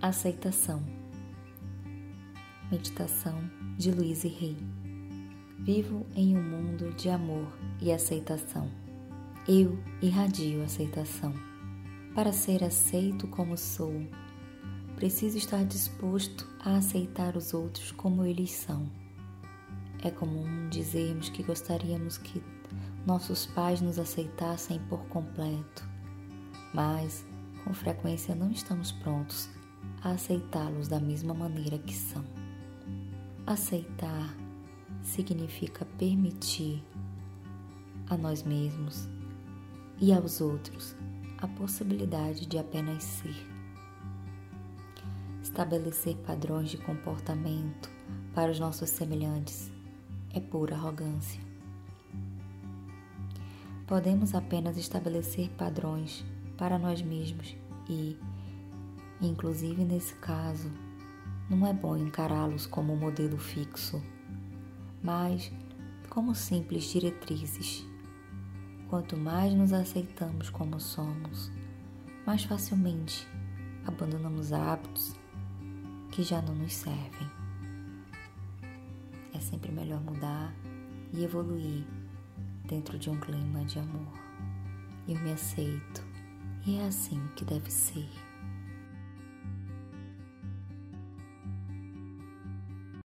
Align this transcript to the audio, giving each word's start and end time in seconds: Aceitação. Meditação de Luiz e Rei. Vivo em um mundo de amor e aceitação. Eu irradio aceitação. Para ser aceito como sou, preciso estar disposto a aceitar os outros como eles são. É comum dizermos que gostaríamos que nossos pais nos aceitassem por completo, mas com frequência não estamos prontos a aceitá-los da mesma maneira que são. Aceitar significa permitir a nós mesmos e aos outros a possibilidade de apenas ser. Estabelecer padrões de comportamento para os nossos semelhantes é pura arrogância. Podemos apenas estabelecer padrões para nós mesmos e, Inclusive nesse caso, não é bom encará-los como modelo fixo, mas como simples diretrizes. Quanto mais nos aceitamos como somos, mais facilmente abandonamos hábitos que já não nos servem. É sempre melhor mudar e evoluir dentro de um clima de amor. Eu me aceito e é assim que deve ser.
Aceitação. 0.00 0.80
Meditação 2.70 3.34
de 3.76 3.90
Luiz 3.90 4.22
e 4.22 4.28
Rei. 4.28 4.56
Vivo 5.58 6.06
em 6.14 6.38
um 6.38 6.42
mundo 6.42 6.94
de 6.94 7.10
amor 7.10 7.52
e 7.80 7.90
aceitação. 7.90 8.70
Eu 9.48 9.76
irradio 10.00 10.62
aceitação. 10.62 11.34
Para 12.14 12.32
ser 12.32 12.62
aceito 12.62 13.26
como 13.26 13.58
sou, 13.58 13.92
preciso 14.94 15.36
estar 15.36 15.64
disposto 15.64 16.48
a 16.60 16.76
aceitar 16.76 17.36
os 17.36 17.52
outros 17.52 17.90
como 17.90 18.24
eles 18.24 18.52
são. 18.52 18.88
É 20.04 20.12
comum 20.12 20.68
dizermos 20.68 21.28
que 21.28 21.42
gostaríamos 21.42 22.18
que 22.18 22.40
nossos 23.04 23.46
pais 23.46 23.80
nos 23.80 23.98
aceitassem 23.98 24.78
por 24.88 25.00
completo, 25.06 25.84
mas 26.72 27.26
com 27.64 27.74
frequência 27.74 28.32
não 28.36 28.52
estamos 28.52 28.92
prontos 28.92 29.57
a 30.02 30.10
aceitá-los 30.10 30.88
da 30.88 31.00
mesma 31.00 31.34
maneira 31.34 31.78
que 31.78 31.94
são. 31.94 32.24
Aceitar 33.46 34.36
significa 35.02 35.84
permitir 35.96 36.84
a 38.08 38.16
nós 38.16 38.42
mesmos 38.42 39.08
e 40.00 40.12
aos 40.12 40.40
outros 40.40 40.94
a 41.38 41.46
possibilidade 41.46 42.46
de 42.46 42.58
apenas 42.58 43.02
ser. 43.02 43.34
Estabelecer 45.42 46.16
padrões 46.18 46.70
de 46.70 46.78
comportamento 46.78 47.90
para 48.34 48.50
os 48.50 48.60
nossos 48.60 48.90
semelhantes 48.90 49.72
é 50.32 50.40
pura 50.40 50.74
arrogância. 50.74 51.40
Podemos 53.86 54.34
apenas 54.34 54.76
estabelecer 54.76 55.48
padrões 55.56 56.24
para 56.58 56.78
nós 56.78 57.00
mesmos 57.00 57.56
e, 57.88 58.18
Inclusive 59.20 59.84
nesse 59.84 60.14
caso, 60.14 60.70
não 61.50 61.66
é 61.66 61.72
bom 61.72 61.96
encará-los 61.96 62.66
como 62.66 62.94
modelo 62.94 63.36
fixo, 63.36 64.02
mas 65.02 65.50
como 66.08 66.34
simples 66.34 66.84
diretrizes. 66.84 67.84
Quanto 68.88 69.16
mais 69.16 69.52
nos 69.54 69.72
aceitamos 69.72 70.50
como 70.50 70.78
somos, 70.78 71.50
mais 72.26 72.44
facilmente 72.44 73.26
abandonamos 73.84 74.52
hábitos 74.52 75.16
que 76.12 76.22
já 76.22 76.40
não 76.42 76.54
nos 76.54 76.74
servem. 76.74 77.28
É 79.34 79.40
sempre 79.40 79.72
melhor 79.72 80.00
mudar 80.00 80.54
e 81.12 81.24
evoluir 81.24 81.84
dentro 82.66 82.98
de 82.98 83.10
um 83.10 83.18
clima 83.18 83.64
de 83.64 83.78
amor. 83.78 84.12
Eu 85.08 85.18
me 85.20 85.32
aceito 85.32 86.04
e 86.66 86.78
é 86.78 86.86
assim 86.86 87.20
que 87.34 87.44
deve 87.44 87.70
ser. 87.70 88.27